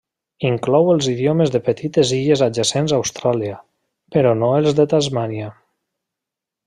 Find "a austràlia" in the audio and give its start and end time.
2.95-3.61